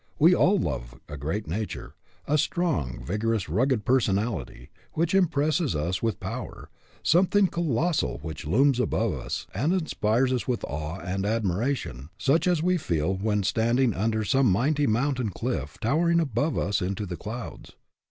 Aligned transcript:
We 0.17 0.33
all 0.33 0.57
love 0.57 0.99
a 1.07 1.15
great 1.15 1.45
nature, 1.45 1.93
a 2.27 2.39
strong, 2.39 3.03
vigorous, 3.05 3.47
rugged 3.47 3.85
personality, 3.85 4.71
which 4.93 5.13
impresses 5.13 5.75
us 5.75 6.01
with 6.01 6.19
power 6.19 6.71
something 7.03 7.45
colossal 7.45 8.17
which 8.23 8.47
looms 8.47 8.79
above 8.79 9.13
us 9.13 9.45
and 9.53 9.73
inspires 9.73 10.33
us 10.33 10.47
with 10.47 10.63
awe 10.63 10.99
and 11.01 11.23
admira 11.23 11.75
tion, 11.77 12.09
such 12.17 12.47
as 12.47 12.63
we 12.63 12.77
feel 12.77 13.13
when 13.13 13.43
standing 13.43 13.93
under 13.93 14.23
some 14.23 14.47
mighty 14.51 14.87
mountain 14.87 15.29
cliff 15.29 15.77
towering 15.79 16.19
above 16.19 16.57
us 16.57 16.81
into 16.81 17.05
the 17.05 17.15
clouds. 17.15 17.73